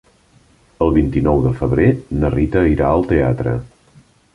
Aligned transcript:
El 0.85 0.93
vint-i-nou 0.95 1.43
de 1.45 1.53
febrer 1.61 1.87
na 2.23 2.35
Rita 2.39 2.67
irà 2.75 2.93
al 2.97 3.11
teatre. 3.15 3.59